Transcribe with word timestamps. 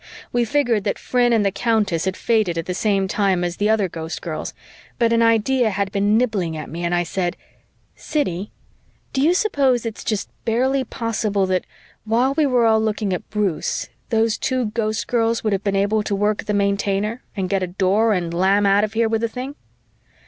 We 0.31 0.45
figured 0.45 0.83
that 0.85 0.97
Phryne 0.97 1.31
and 1.31 1.45
the 1.45 1.51
Countess 1.51 2.05
had 2.05 2.17
faded 2.17 2.57
at 2.57 2.65
the 2.65 2.73
same 2.73 3.07
time 3.07 3.43
as 3.43 3.57
the 3.57 3.69
other 3.69 3.87
Ghostgirls, 3.87 4.51
but 4.97 5.13
an 5.13 5.21
idea 5.21 5.69
had 5.69 5.91
been 5.91 6.17
nibbling 6.17 6.57
at 6.57 6.71
me 6.71 6.83
and 6.83 6.95
I 6.95 7.03
said, 7.03 7.37
"Siddy, 7.95 8.51
do 9.13 9.21
you 9.21 9.35
suppose 9.35 9.85
it's 9.85 10.03
just 10.03 10.27
barely 10.43 10.83
possible 10.83 11.45
that, 11.45 11.65
while 12.03 12.33
we 12.33 12.47
were 12.47 12.65
all 12.65 12.81
looking 12.81 13.13
at 13.13 13.29
Bruce, 13.29 13.89
those 14.09 14.39
two 14.39 14.71
Ghostgirls 14.71 15.43
would 15.43 15.53
have 15.53 15.63
been 15.63 15.75
able 15.75 16.01
to 16.01 16.15
work 16.15 16.45
the 16.45 16.53
Maintainer 16.55 17.21
and 17.37 17.47
get 17.47 17.61
a 17.61 17.67
Door 17.67 18.13
and 18.13 18.33
lam 18.33 18.65
out 18.65 18.83
of 18.83 18.93
here 18.93 19.07
with 19.07 19.21
the 19.21 19.27
thing?" 19.29 19.53